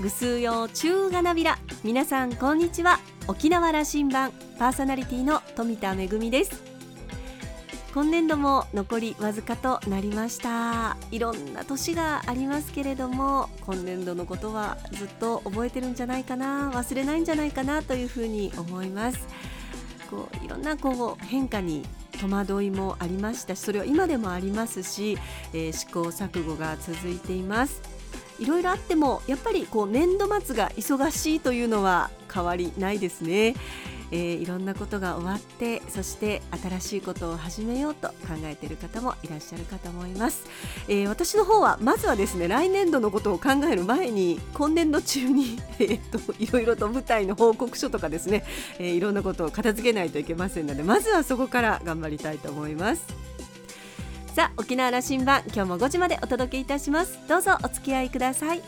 [0.00, 1.58] ぐすうよ中がなびら。
[1.84, 3.00] 皆さんこんにちは。
[3.28, 4.32] 沖縄羅針盤。
[4.58, 6.62] パーソナリティの富田恵です。
[7.92, 10.96] 今年度も残りわずかとなりました。
[11.10, 16.70] いろんな年がありますけれども今年度のことはずっと覚えてるんじゃないかな。
[16.70, 19.18] 忘れないんじゃないかなというふうに思います。
[20.10, 21.84] こういろんなこう変化に
[22.18, 25.16] 戸惑いもありましたしそれは今でもありますし、
[25.52, 27.99] えー、試行錯誤が続いています。
[28.40, 33.54] いろいろあってもやっぱりこう年度末が忙しいというのは変わりないですね、
[34.10, 40.46] えー、いろんなことが終わってそして新しいことを始めようと考えている方もいらっしゃるかと思います、
[40.88, 48.44] えー、私の方はまずはですね来年度のことを考える前に今年度中に えー、っといろいろと舞台の報告書とかですね、
[48.78, 53.19] え、いろんなことを片付けないといけませんのでまずはそこから頑張りたいと思います。
[54.34, 57.18] さあ沖縄羅針盤今日も5時までお届けいたします。
[57.28, 58.62] どうぞお付き合いください。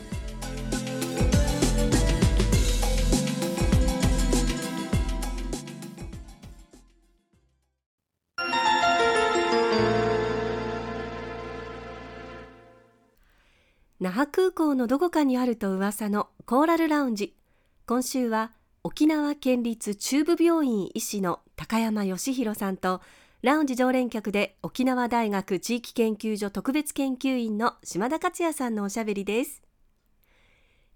[14.01, 17.37] 那覇空港のどこかにあると噂のコーラルラウンジ。
[17.85, 18.51] 今週は
[18.83, 22.99] 沖縄県立中部病院医師の高山義弘さんと
[23.43, 29.61] ラウンジ常連客で沖縄大学地域研究所特別研究員の島田克也さんのおしゃべりです。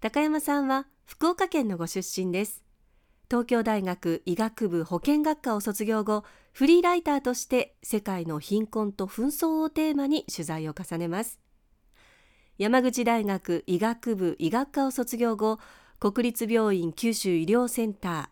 [0.00, 2.64] 高山さんは福岡県のご出身です。
[3.30, 11.38] 東京大学医学部保健学科を卒業後フリーライターとして世界の貧困と紛争をテーマに取材を重ねます。
[12.56, 15.58] 山口大学医学部医学科を卒業後
[16.00, 18.28] 国立病院九州医療センター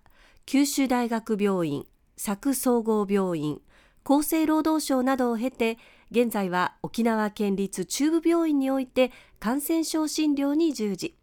[0.46, 1.84] 九州大学病院
[2.16, 3.60] 佐久総合病院
[4.08, 5.78] 厚生労働省などを経て
[6.12, 11.16] 現在は沖縄県立中部病院において感染症診療に従事。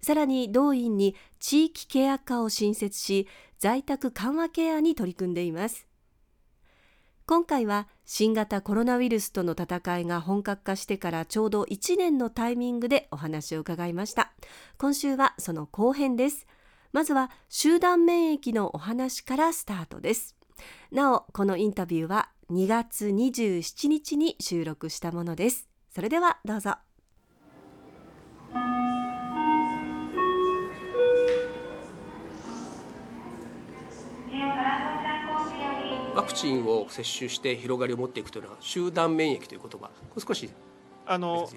[0.00, 3.26] さらに同院に地域ケア科を新設し
[3.58, 5.88] 在宅緩和ケアに取り組んでいます。
[7.26, 14.32] 今回は新型コロナウイルスとの戦いが本格化してからちょうど1年のタイミングでお話を伺いました。
[14.78, 16.46] 今週はその後編です。
[16.92, 20.37] まずは集団免疫のお話からスタートです。
[20.90, 25.68] なおこのインタビューは2月27日に収録したものです。
[25.94, 26.76] それではどうぞ。
[36.14, 39.90] ワクチンを接種して広がりを持っていくというのは集団免疫という言葉。
[40.18, 40.50] 少し
[41.06, 41.48] あの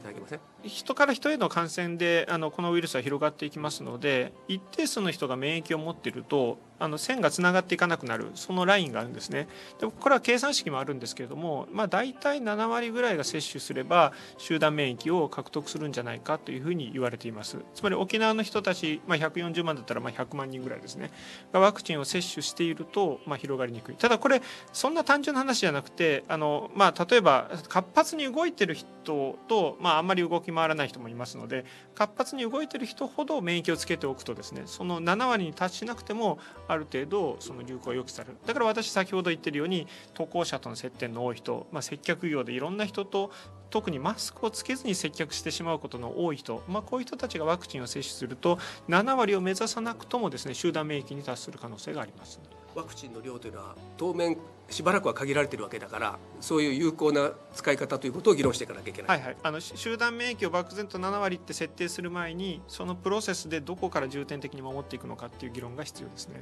[0.63, 9.47] 人から人への感染であのこのウイルスは広がっていきますので一定数の人が免疫を持っているとあの線がつながっていかなくなるそのラインがあるんですね。
[9.79, 17.57] でこれは計算式もあるんですけれども、まあ、大体7割ぐらいが接種すれば集団免疫を獲得するんじゃないかというふうに言われています。
[17.75, 21.11] つまり沖縄の人たち、まあ、140万だったらまあ100万人ぐらいですね。
[21.53, 23.95] がワクチンを接種しているとまあ広がりにくい。
[23.95, 24.41] ただこれ
[24.73, 31.65] そんな単純な話じゃなくてあの、まあ、例えば活発に動いてる人と、まあ、あんまり動き回らない人もいますので
[31.95, 36.39] 活発に動いてる人ほど免疫をつけておくとですねその7割に達しなくても
[36.71, 43.31] ある程度その流行を抑止されるだから私先ほど言ってるように渡航者との接点の多い人、まあ、接客業でいろんな人と
[43.69, 52.39] 特にマスクをつけずに接客してしまうことの多い人、まあ、こういう人たちがワクチンを接種すると7割を目指さなくともですね集団免疫に達する可能性があります。
[52.75, 54.37] ワクチンの量というのは当面
[54.69, 66.41] しばらくは限られているわけだからそういう有効な使い方ということを議論していかなきゃいけない、はいはい、あの集団免疫を漠然と7割って設定する前にそのプロセスでどこから重点的に守っていくのかっていう議論が必要ですね。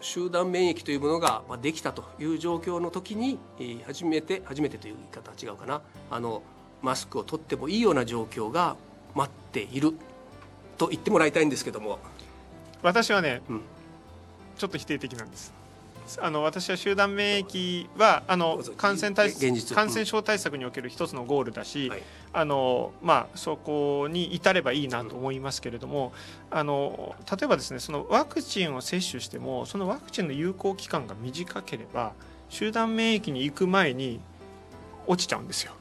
[0.00, 3.38] 集団免疫というものができたという状況の時に
[3.86, 5.82] 初めて初めてという言い方は違うかな。
[6.10, 6.42] あの
[6.82, 8.76] マスクを取ってもいいような状況が
[9.14, 9.94] 待っている
[10.76, 11.98] と言ってもらいたいんですけども。
[12.82, 13.62] 私はね、うん、
[14.56, 15.52] ちょっと否定的なんです
[16.20, 22.02] あの私は集団免疫はあの感染対感染症対策における一つのゴールだし、はい、
[22.32, 26.12] あのまあ、そこに至ればいいなと思いますけれども、
[26.50, 32.12] あの例えばですねそのワクチンを接種してもそのワクチンの有効期間が短ければ
[32.48, 34.20] 集団免疫に行く前に
[35.06, 35.72] 落ちちゃうんですよ。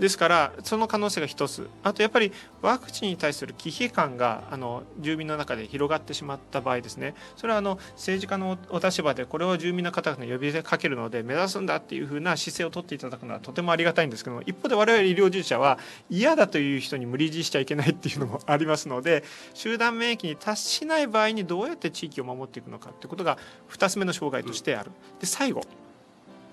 [0.00, 2.32] ですからその可能性が一つあとやっぱり
[2.62, 23.36] ワクチンに対する忌避感があの住民の中で広がってしまった場合ですねそれはあの政治家のお立場でこれを住民の方々に呼びかけるので目指すんだっていうふうな姿勢を取っていただくのはとてもありがたいんですけども一方で我々医療従事者は嫌だという人に無理強いしちゃいけないっていうのもありますので集団免疫に達しない場合にどうやって地域を守っていくのかってことが
[23.70, 24.90] 2つ目の障害としてある。
[25.20, 25.62] で最後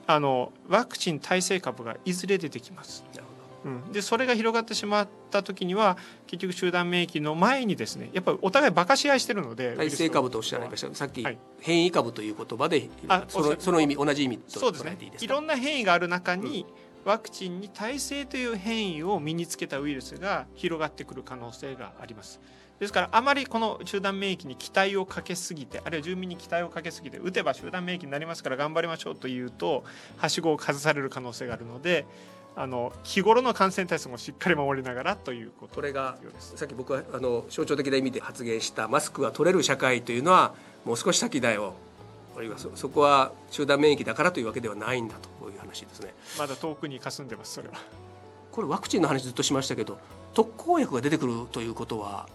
[0.09, 3.03] あのワクチン耐性株がいずれ出てきます。
[3.65, 10.93] うん、でそれが広がってしまった時には結局集団免疫の前にですねやっぱりお互いバカし合いしてるので耐性株とおっしゃられました。
[10.95, 11.37] さっき、はい。
[11.59, 14.91] 変異株という言葉であそのその意味同じ意味とそうですね。
[14.91, 15.25] 捉えていいですか？
[15.25, 16.65] いろんな変異がある中に、
[17.03, 22.39] ワクチンに耐性という変異を身につけたウイルスが広がってくる可能性があります。
[22.79, 29.83] ですからあまりこの集団免疫に期待をかけすぎてあるいは住民に期待をかけすぎて打てば集団免疫になりますから頑張りましょうというと
[30.17, 32.05] はしごを外される可能性があるので
[32.59, 41.75] あの日頃の感染対策もしっかり守りながらということこれがさっき僕はあの象徴的な意味で発言したマスクが取れる社会というのはもう少し先だよ。
[42.35, 46.15] あるいはそそこは集団免疫だからというわけではないんだという話ですね。
[46.39, 47.75] まだ遠くに霞んでますそれは。
[48.51, 49.99] これワクチンの話ずっとしましたけど
[50.33, 52.27] 特効薬が出てくるということは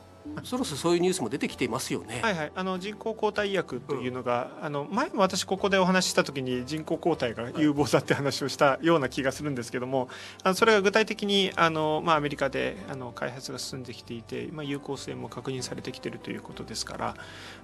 [0.44, 10.08] そろそろそういうニュースも出てきていますよね、はいはい、あの人工抗体医薬というのが、あの前も私ここでお話しした時に人工抗体が有望だって話をしたような気がするんですけども
[10.42, 17.14] あのそれが具体的にあの、まあ、アメリカであの開発が進んできていて、まあ、有効性も確認されてきているということですから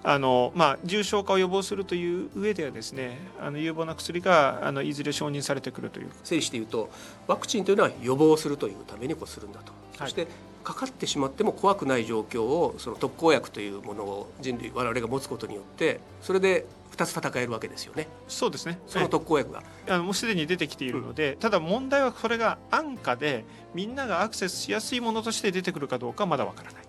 [0.02, 6.08] あの、まあ、重症化を予防するという上ではですねあの有望な薬があのいずれ承認されてくるという。
[6.24, 6.90] 整理して言うと
[7.26, 10.26] ワクチンというのは予防するというためにこうするんだと、はいそして
[10.64, 16.66] かかってしまっても怖くない状況をその特効薬というものを人類我々が持つことによってそれで
[16.98, 18.08] 2つ戦えるわけですよね。
[18.26, 18.78] そうですね。
[18.86, 26.82] その特効薬が、あのもうすでに出てきているので、ただ問題はこれが安価でみんながアクセスしやすいものとして出てくるかどうかはまだわからない。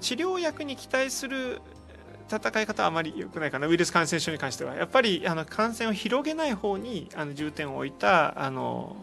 [0.00, 1.60] 治療薬に期待する
[2.30, 3.66] 戦い方はあまり良くないかな。
[3.66, 4.74] ウイルス感染症に関しては。
[4.74, 8.96] やっぱりあの感染を広げない方にあの重点を置いたあの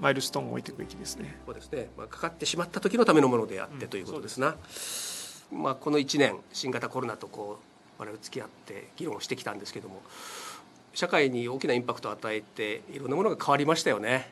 [0.00, 1.36] マイルストーンを置いていくべきですね。
[1.44, 4.56] そうですね、まあ、かかってしまった時のためのものであってうんということですな、
[5.52, 7.58] まあ、この1年新型コロナとこ
[7.98, 10.00] う我々付き合って議論をしてきたんですけども
[10.94, 14.30] 社会に大きなインパクトを与えていろんなものが変わりましたよね。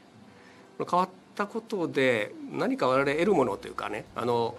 [0.79, 4.57] 変わったことで何か我々得るものというかねあの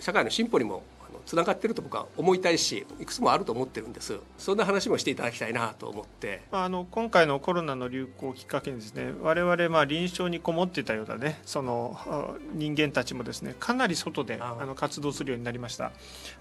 [0.00, 0.82] 社会の進歩にも
[1.26, 4.18] つながっていると僕は思いたいしいくつもあると思ってるんです。
[4.38, 6.42] そんな話もしていただきたいなと思って。
[6.50, 15.92] まあ、あの今回のコロナの流行をきっかけにですね我々まあ臨床にこもっていたようなねそのあ人間たちもですねかなり外でああの活動するようになりました。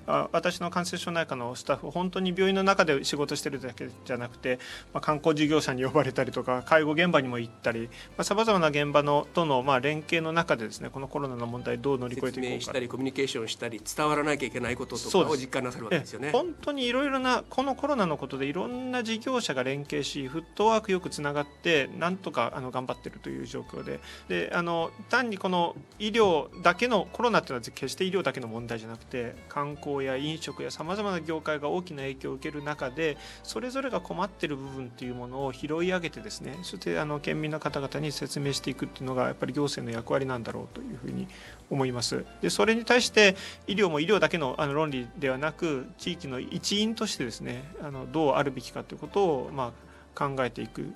[0.08, 4.60] あ私の感染症内科のスタッフ本当に病院の中で仕事してるだけじゃなくて、
[4.94, 7.90] まあ、観光事業者に呼ばれたりとか介護現場にも行ったり
[8.22, 16.14] さまざ、まな現場のとのまあ連携の中でですねこのコロナの問題どう乗り越えていこうか説明したりコミュニケーションしたり伝わらなきゃいけないこととかを実感なさるわけです。
[16.14, 16.32] よね。
[16.32, 24.00] 本当にいろいろなこのコロナのことでいろんな事業者が連携しフットワークよくつながってなんとかあの頑張ってるという状況で。
[24.28, 41.28] であの単にこの医療だけのコロナっていうのは決して医療だけの問題じゃなくて観光や飲食やさまざまな業界が大きな影響を受ける中でそれぞれが困ってる部分っていうものを拾い上げてですねそしてあの県民の方々に説明していくっていうのがやっぱり行政の役割なんだろうというふうに
[41.74, 42.26] 思います。
[42.42, 43.36] でそれに対して
[43.68, 49.74] 医療も医療だけのあの論理ではなく地域の一員としてですねあのどうあるべきかということを、ま
[50.16, 50.94] あ、考えていく。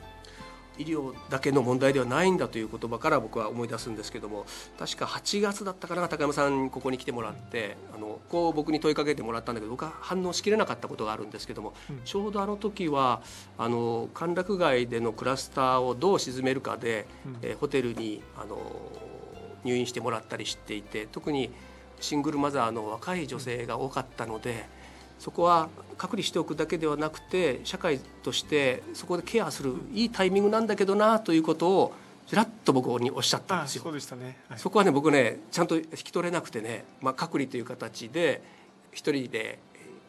[0.78, 4.46] 医療だけの問題ではないんだという言葉から僕は思い出すんですけども
[4.78, 12.02] 確か8月だったかな高山さんにここに来てもらってあのこう僕に問いかけてもらったんだけど僕は反応しきれなかったことがあるんですけども、うん。
[12.06, 13.22] ちょうどあの時は
[13.58, 17.38] あの歓楽街でのクラスターをどう鎮めるかで、うん。
[17.42, 18.58] えーホテルにあの
[19.68, 21.52] 入院してもらったりしていて特に
[22.00, 24.66] シングルマザーの若い女性が多かったので
[25.20, 31.94] そこは隔離しておくだけではなくて社会としてそこでケアするいいタイミングなんだけどなということを
[32.28, 33.84] ちらっと僕におっしゃったんあですよ。
[33.84, 33.94] そう。
[33.94, 34.60] でしたね、はい。
[34.60, 38.42] そこはね僕ねちゃんと引き取れなくてね、まあ、隔離という形で
[38.92, 39.60] 一人で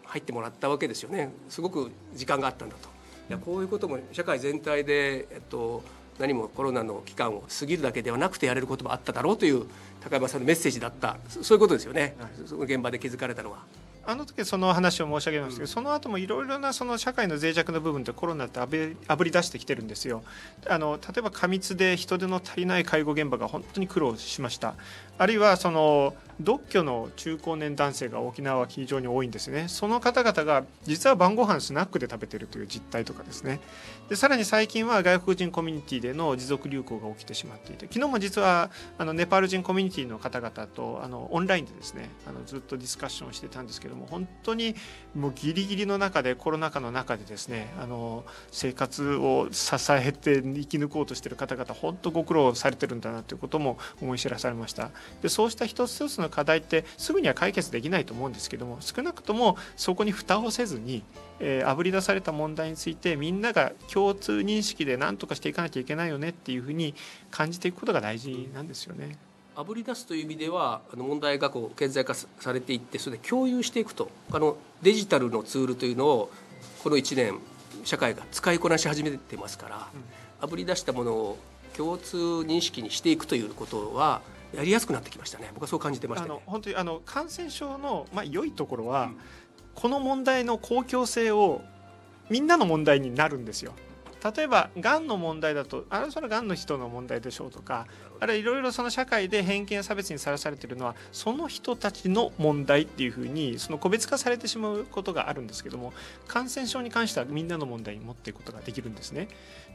[0.05, 1.31] 入ってもらったわけですよね。
[1.49, 2.89] すごく時間があったんだと。
[3.29, 5.83] いやこういうことも社会全体で、えっと、
[6.19, 9.67] 何もコロナの期間を過ぎるだけではなくてやれることもあっただろうという
[10.01, 13.65] 高山さんのメッセージだったそそういうことですよね、はいその現場で気づかれたのは。
[14.07, 20.23] あの時その話を申し上げましたけど、その後もいろいろなその社会の脆弱な部分ってコロナってあぶあぶり出してきてるんですよ。
[20.67, 24.75] あの例えば過密で人手の足りない介護現場が本当に苦労しました。
[25.19, 29.67] あるいはその独居の中高年男性が沖縄は非常に多いんですね。
[29.69, 33.61] その方々が実は晩ご飯スナックで食べてるという実態とかですね。
[34.09, 44.75] でさらに最近は外国人コミュニティでの持続流行が起きてしまっていて昨日も実はあのネパール人コミュニティの方々とあのオンラインでですねあのずっとディスカッションをしてたんですけどけども本当に
[45.15, 54.91] もうギリギリの中でコロナ禍の中でですねあの生活を支えて生き抜こうとしてる方々本当ご苦労されてるんだなということも思い知らされました
[55.23, 61.03] でそうした一つ一つの課題ってすぐには解決できないと思うんですけども少なくともそこに蓋をせずに
[61.41, 66.95] えー、あぶり出された問題についてみんなが共通認識で何とかしていかなきゃいけないよねっていうふうに
[67.31, 69.17] 感じていくことが大事なんですよね。
[69.59, 74.09] あぶり出すという意味ではあの問題がこう顕在化されていってそれで共有していくと。
[74.31, 76.31] あのデジタルのツールというのを
[76.85, 77.41] この1年
[77.83, 79.89] 社会が使いこなし始めてますから、
[80.41, 81.39] あぶり出したものを
[81.77, 84.21] 共通認識にしていくということは
[84.55, 85.51] やりやすくなってきましたね。
[85.55, 89.17] 僕はそう感じてました、ね、あの本当にあの感染症の、まあ、良いところは、うん、
[89.75, 91.63] この問題の公共性を
[92.31, 93.73] みんなの問題になるんですよ
[94.37, 97.87] 例えばがんの問題だとあれはそれがんの人の問題でしょうとか
[98.21, 105.93] あるいはいろいろその社会で偏見や差別にさらされてるのはその人たちの問題っていうふうにその個別化されてしまうことがあるんですけども
[106.27, 109.29] 感染症に関してはみんなの問題に持っていくことができるんですね。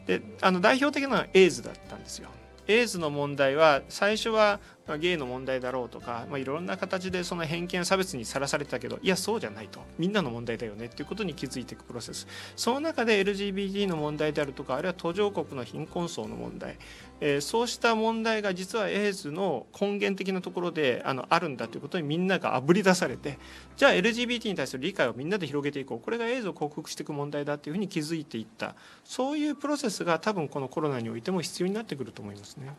[0.08, 2.30] であの代表的なのはエイズだったんですよ。
[2.68, 4.60] エイズの問題は最初は
[5.00, 9.80] ゲイの問題だろうとか、まあ、いろんな形でその偏見差別にさらされてたけどいやそうじゃないと。
[9.98, 10.86] みんなの問題だよね。
[10.86, 12.28] っていうことに気づいていくプロセス。
[12.56, 16.78] その中で LGBT の問題であるとかあるいは途上国の貧困層の問題、
[17.22, 23.40] えー、そうした問題が実はエイズの根源的なところであのあるんだということにみんながあぶり出されて
[23.78, 26.00] じゃあ LGBT に対する理解をみんなで広げていこう。
[26.04, 28.75] これがエイズを克服していく問題だというふうに気づいていった。
[29.04, 32.74] そういうプロセスが多分このコロナにおいても必要になってくると思いますね。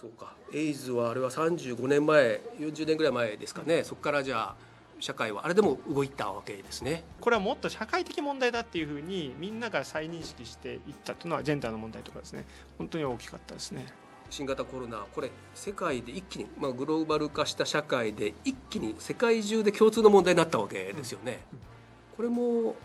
[0.00, 0.32] そうか。
[0.54, 3.82] エイズはあれは35年前40年ぐらい前ですかね。
[3.82, 4.56] そこからじゃあ
[5.00, 7.02] 社会はあれでも動いたわけですね。
[7.20, 12.44] これはもっと社会的問題だっていうふうにみんなが再認識していったというのはジェンダーの問題とかですね。
[12.78, 13.86] 本当に大きかったですね。
[14.30, 22.76] 新型コロナこれ世界で一気に、まあ、グローバル化した社会で一気に世界中で共通の問題になったわけですよね、うんうん、これも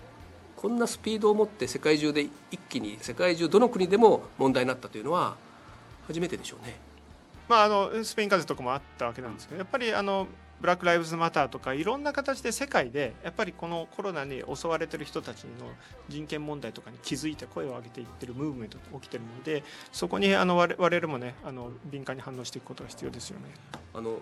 [0.55, 5.35] こんなスピードを持って世界中で一気に世界中どの国でも問題になったというのは
[6.07, 6.92] 初めてでしょうね
[7.47, 10.27] まあ、あのスペイン風邪とかもあったわけなんですけどやっぱりあの
[10.63, 15.49] ブラック・ライブズ・マターとかいろんな形で世界でやっぱりこのコロナに襲われてる人たちの
[16.07, 23.47] 人権問題とかに気づいて声を上げていってるムーブメントが起きてるのでそこにあの我々もねあの敏感に反応していくことが必要ですよね。
[23.93, 24.19] あの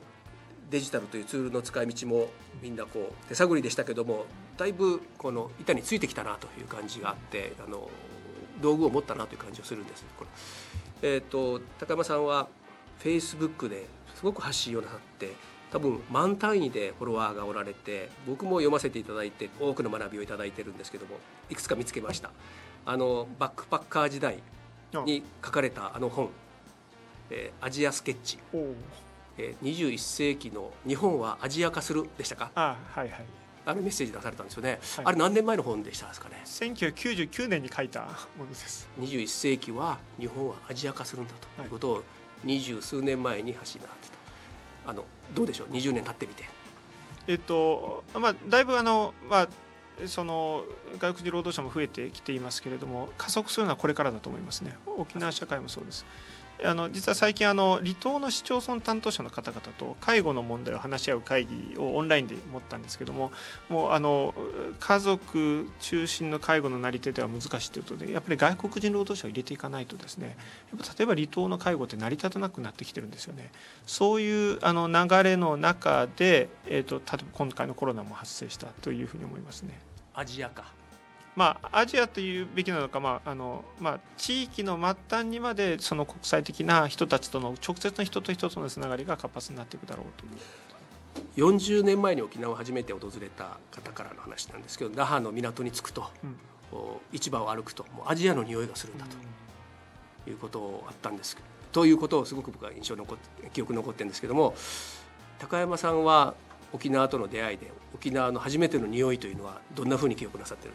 [0.71, 2.29] デジタルというツールの使い道も
[2.61, 4.25] みんなこう手探りでしたけども
[4.57, 7.87] だいぶこの板についてきたなという感じがあってあの
[8.61, 10.05] 道具を持ったなという感じがするんです。
[10.17, 10.29] これ
[11.03, 12.47] えーと高山さんは
[13.01, 15.33] フェイスブックですごく発信をなさって
[15.71, 21.15] 多分満単位でフォロワーがおられて僕も読ませていただいて多くの学びをいただいてるんですけども
[21.49, 22.31] いくつか見つけました。
[22.85, 24.39] あのバックパッカー時代
[25.05, 26.29] に書かれたあの本
[27.29, 28.37] 「えー、アジアスケッチ」
[29.37, 32.51] えー、21世紀の日本はアジア化するでしたか？
[32.55, 33.25] あはいはい。
[33.65, 38.01] あのメッセージ出されたんですよね、はい、あれ何年前の本でしたですかね？1999年に書いた
[38.35, 38.89] ものです。
[38.99, 42.03] 21世紀は日本はアジア化するんだということを
[42.43, 44.09] 二十数年前に走らって
[44.85, 46.43] たあのどうでしょう？20年経ってみて。
[47.27, 49.47] えっとまあ、だいぶあの、まあ、
[50.07, 50.63] その
[50.99, 56.05] 外国人労働者も増えてきていますけれども加速するのはこれからだと思いますね沖縄社会もそうです。
[56.63, 63.31] あの実は最近あの離島の市町村担当者の方々と介護の問題を話し合う会議をオンラインで持ったんですけども
[63.69, 64.33] もうあの
[64.79, 70.37] 家族中心の介護のなり手では難しいということでやっぱり外国人労働者を入れていかないとですね
[70.71, 73.51] やっぱ例えば離島の介護って成り立たなくなってきてるんですよね
[73.87, 79.79] そういうあの流れの中で、えーと、例えば今回のコロナも発生したというふうに思いますね。
[80.13, 80.65] アジアか
[81.35, 90.31] まあ、アジアというべきなのか、まああのまあ、地域の末端にまでその国際的な人たちとの直接の人と人とのつながりが活発になっていくだろうという。
[91.35, 96.35] 40年前に沖縄を初めて訪れた方からの話なんですけど那覇の港に着くと、うん、
[97.11, 99.05] 市場を歩くともうアジアの匂いがするんだ
[100.25, 101.37] ということあったんです
[101.71, 104.53] ということをすごく僕は印象残って記憶に残ってるんですけども
[105.39, 106.33] 高山さんは
[106.73, 110.73] 沖縄との出会いで沖縄の初めての匂いというのはどんなふうに記憶なさってる？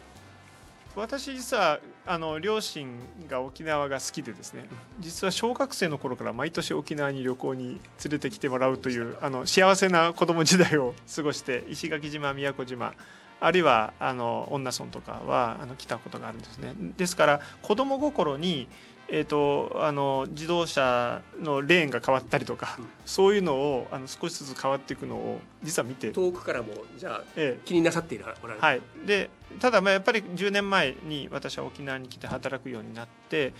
[0.96, 2.98] 私実はあの両親
[3.28, 4.64] が沖縄が好きでですね
[4.98, 12.94] 実は小学生の頃から毎年沖縄に旅行に連れてきてもらうというあの幸せな子供時代を過ごして 石垣島宮古島
[13.40, 16.72] あるいはあの恩納村とかはあの来たことがあるんですね。
[16.96, 18.66] ですから子供心に
[19.08, 33.52] えーと、あの自動車のレーンが変わったりとか、うん、そういうのをあの少しずつ変わっていくのを実は見て遠くからもじゃあ、ええ、気になさっていられる、はい、でただまあやっぱり10年前に私は沖縄に来て働くようになって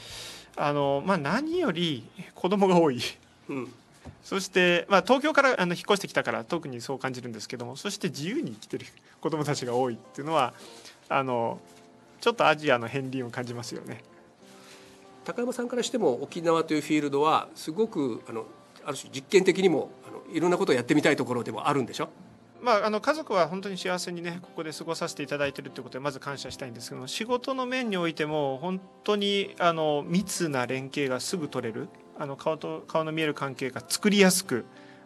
[0.57, 3.00] あの、まあ、何より子供が多い。
[3.49, 3.73] うん。
[4.23, 8.87] そして、まあ、東京からあの引っ越してきたから特にそう感じるんですけどもそして自由に生きてる
[9.21, 10.55] 子どもたちが多いっていうのは
[11.09, 11.61] あの
[12.21, 14.03] ちょっとアジアの片鱗を感じますよね。
[15.26, 18.47] 高山さんからしても沖縄というフィールドはすごくあの
[18.85, 22.09] ある種実験的にもあのいろんなことをやってみたいところでもあるんでしょ？
[22.62, 31.88] まあ、あの家族は本当に幸せにねここで過ごさせていただいているということでまず感謝したいんですけど仕事の面においても本当にあの密な連携がすぐ取れる。
[32.18, 34.64] あの顔と顔の見える関係が作りやすく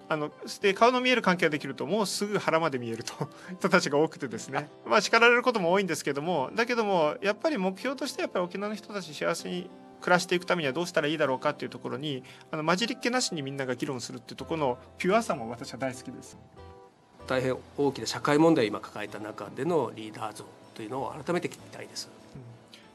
[0.09, 3.15] あので顔の見える関係ができるともうすぐ腹まで見えると
[3.59, 4.69] 人たちが多くてですね。
[4.87, 9.69] まあ叱られることも多いんですけどもだけどもやっぱり目標としてやっぱり沖縄の人たち幸せに
[10.01, 16.37] 暮らしていくためにはどうしたらいいだろうかっていうところにあの混じりっけなしにみんなが議論するっていうところのピュアさも私は大好きです。
[17.27, 22.11] 大変大きな社会問題を今抱えた中でのリーダー像というのを改めて聞きたいです。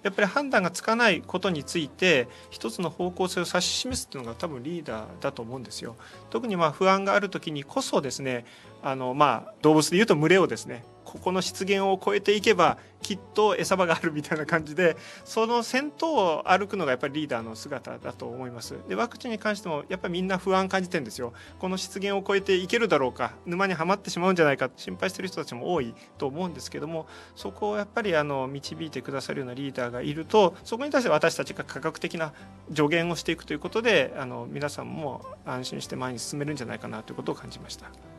[0.03, 5.95] やっぱり判断がつかないことについて一つの方向性を指し示すっていうのが多分リーダーだと思うんですよ。
[6.29, 8.45] 特にまあ不安がある時にこそですね
[8.83, 10.83] あのまあ動物でいうと群れをですね
[11.15, 32.33] ここの湿原を越えていけばきっと餌場があるみたいな感じでその先頭を歩くのがやっぱりリーダーの姿だと思いますでワクチンに関してもやっぱりみんな不安感じてるんですよこの湿原を越えていけるだろうか沼にはまってしまうんじゃないか心配してる人たちも多いと思うんですけどもそこをやっぱりあの導いてくださるようなリーダーがいるとそこに対して私たちが科学的な
[32.73, 38.14] 助言をしていくということであの皆さんも安心して前に進めるんじゃないかなということを感じました。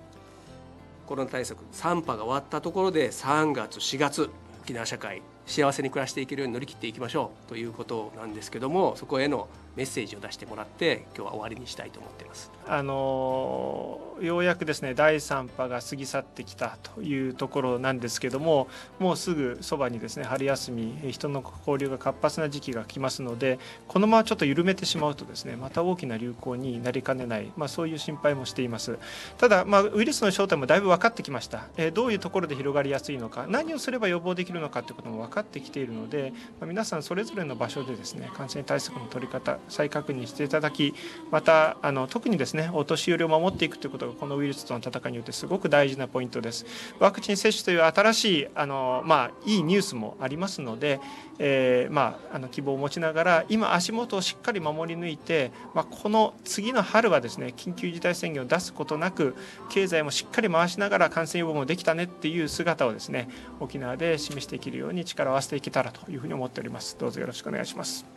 [1.06, 4.30] コロナ対策3波が終わったところで3月4月
[4.62, 12.50] 沖縄社会幸せに暮らしていけるように乗り切っていきましょうということなんですけどもそこへのメッセージを出してもらって今日は終わりにしたいと思っています。
[12.68, 18.66] あのようやくですね第3波が過ぎ去ってきたというところなんですけども
[18.98, 28.98] もうすぐそばにですね春休み人の交流が活発な時期が来ますのでこのままちょっと緩めてしまうとですねまた大きな流行になりかねない、まあ、そういう心配もしています
[29.38, 40.94] ただ、まあ、ウイルスの正体もだいぶ分かってきました、えどういうところで広がりやすいのか何をすれば予防できるのかということも分かってきているので、まあ、皆さんそれぞれの場所でですね感染対策の取り方再確認していただき
[41.30, 46.66] またあの特にですねお年寄りを守っていくということがこのウイルスとの戦いによってすごく大事なポイントです。
[46.98, 51.00] ワクチン接種という新しいあの、まあ、いいニュースもありますので、
[51.38, 59.34] えー、まあ、あの希望を持ちながら今足元をしっかり守り抜いて、まあ、この次の春はですね緊急事態宣言を出すことなく
[59.70, 63.28] 経済もしっかり回しながら感染予防もできたねっていう姿をですね
[63.60, 66.96] 沖縄で示していけるように力を合わせていけたらというふうに思っております。
[66.98, 68.15] どうぞよろしくお願いします。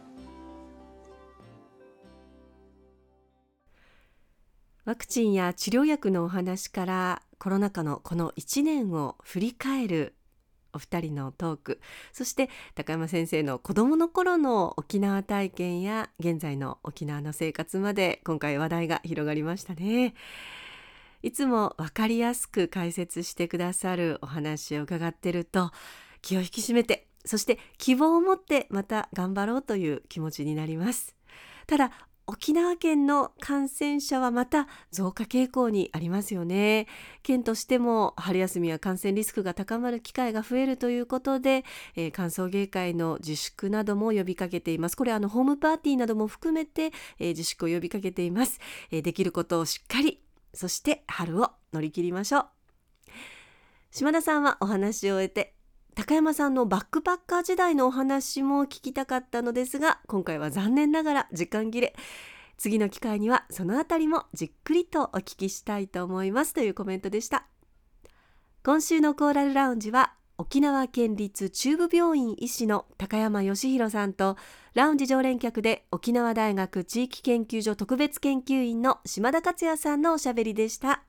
[4.89, 10.15] ワクチンや治療薬のお話からコロナ禍のこの1年を振り返る
[10.73, 11.79] お二人のトーク。
[12.11, 20.15] そして高山先生の子どもの頃の沖縄体験や現在の沖縄の生活まで今回話題が広がりましたね。
[21.21, 25.69] いつも分かりやすく解説してくださるお話を伺ってると
[26.23, 31.15] 気を引き締めてそして希望を持ってまた頑張ろうという気持ちになります。
[31.67, 31.91] ただ
[32.29, 36.85] 沖縄県の感染者はまた増加傾向にありますよね。
[37.23, 41.65] 県としても春休みは感染リスクが高まる機会が増えるということで、
[41.95, 44.95] えー、歓送迎会の自粛なども呼びかけています。
[44.95, 48.59] これあのホームパーティーなども含めて、えー、自粛を呼びかけています、
[48.91, 50.21] えー、できることをしっかり
[50.53, 52.45] そして春を乗り切りましょう。
[53.89, 55.55] 島田さんはお話を終えて
[55.95, 61.93] 高山さんのバックパッカー時代のお話も聞きたかったのですが今回は残念ながら時間切れ。
[62.57, 66.53] 次の機会にはそのあたりもじっくりとお聞きしたいと思います。
[66.53, 67.45] というコメントでした。
[68.63, 74.37] 今週のコーラルラウンジは沖縄県立中部病院医師の高山義弘さんと
[74.73, 81.03] ラウンジ常連客で沖縄大学地域研究所特別研究員の島田克也さんのおしゃべりでした。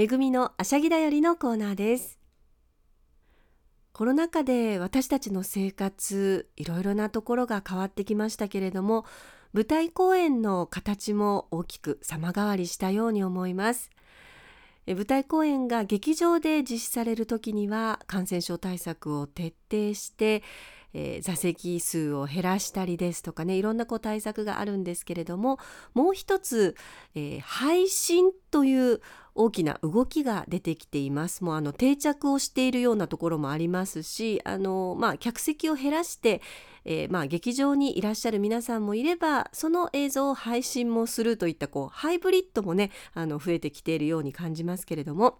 [0.00, 2.18] めぐみのあしゃぎだよりのコーナーです。
[3.92, 9.04] コロナ禍で私たちの生活いろいろなところが変わってきましたけれども
[9.52, 13.90] 舞台公演の形も大きく様変わりしたように思います。
[14.86, 20.42] 舞台公演が劇場で実施される時には感染症対策を徹底して
[20.92, 25.58] えー、座席数を減らしたりですとかねいろんなこう対策があるんですけれども
[25.94, 26.74] もう一つ、
[27.14, 29.00] えー、配信という
[29.42, 31.44] 大きな動きが出てきています。
[31.44, 36.40] もうあの定着をしているようなところもありますしあの、まあ、客席を減らして
[36.84, 45.38] えー、まあ劇場にいらっしゃる皆さんもいればその映像を配信もするといったこうハイブリッドもねあの増えてきているように感じますけれども、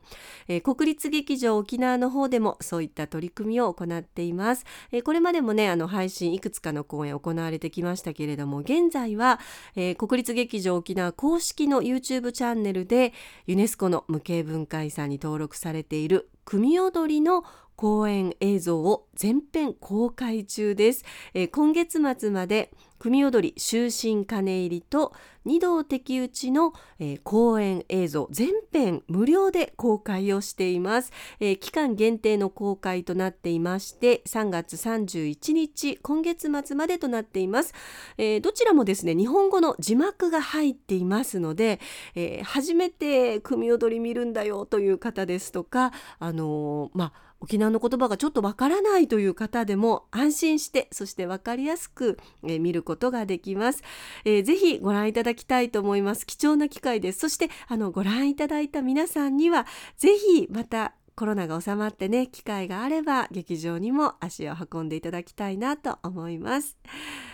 [0.48, 9.40] えー、国立劇場沖縄の方でもそういった取り組みを行っています、えー、これまでもねあの配信いくつかの公演行われてきましたけれども現在は、
[9.76, 13.12] え国立劇場沖縄公式の YouTube チャンネルで
[13.46, 17.44] ユネスコの無形文化遺産に登録されている組踊りの
[17.80, 25.14] 公演映像を全編公開中です、えー、今月末まで組踊り終身金入りと
[25.46, 37.72] 二道敵討ちの、えー、公演映像全編無料で公開をしています、えー、期間限定の公開となっていまして3月31日今月末までとなっています、
[38.18, 41.80] えー、どちらもですね日本語の字幕が入っていますので、
[42.14, 53.82] え初めて組踊り見るんだよという方ですとかあのまあ沖縄の言葉がちょっとわからないという方でも安心してそして分かりやすく、え、見ることができます、
[54.24, 56.26] えー、ぜひご覧いただきたいと思います。
[56.26, 57.20] 貴重な機会です。
[57.20, 66.76] そしてあのご覧いただいた皆さんにはぜひまたコロナが収まってね機会があれば劇場にも足を運んでいただきたいなと思います。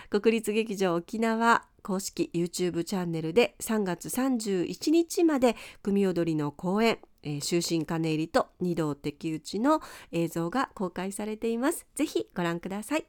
[0.09, 9.81] 国立劇場沖縄公式 YouTube チャンネルで3月31日まで組踊りの公演えー、終身金入りと二道敵討ちの
[10.13, 11.85] 映像が公開されています。
[11.93, 13.05] ぜひご覧ください。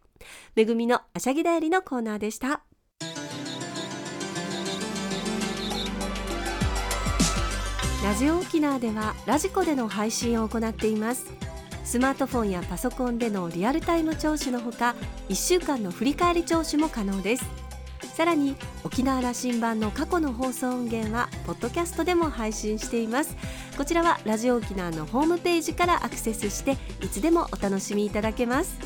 [0.57, 2.63] めぐみのあしゃぎだよりのコーナーでした。
[8.03, 11.27] ラジオ沖縄ではラジコでの配信を行っています。
[11.85, 14.97] スマートフォンやパソコンでのリアルタイム聴取のほか
[15.29, 17.68] 1週間の振り返り聴取も可能です。
[18.19, 23.37] さらに沖縄羅針盤の過去の放送音源はポッドキャストでも配信しています
[23.77, 28.77] こちらはラジオ沖縄のホームページからアクセスしていつでもお楽しみいただけます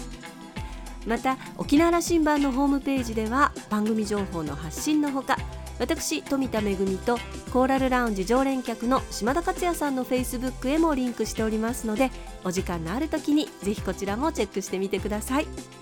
[1.06, 5.38] また沖縄羅針盤のホームページでは番組情報の発信のほか
[5.78, 7.16] 私富田恵と
[7.54, 12.10] コーラルラウンジ常連客の島田克也さんのフェイスブックへもリンクしておりますので
[12.44, 15.81] お時間のある時にぜひこちらもチェックしてみてください。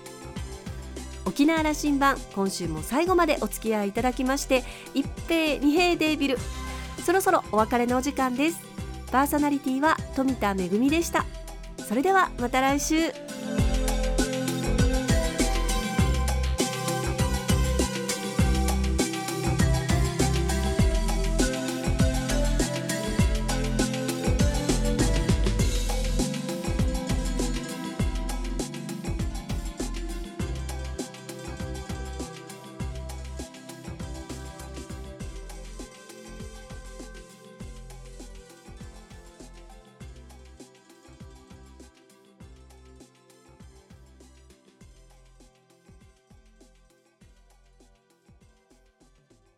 [1.31, 6.37] 沖縄羅針盤今週も最後までお付き合いいただきまして一平二平デービル。
[7.05, 8.59] そろそろお別れのお時間です。
[9.13, 11.25] パーソナリティは富田恵でした。
[11.87, 13.30] それではまた来週。